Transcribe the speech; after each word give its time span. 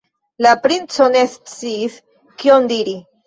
La 0.45 0.53
princo 0.63 1.09
ne 1.17 1.21
sciis, 1.33 1.99
kion 2.43 2.69
diri. 2.75 2.97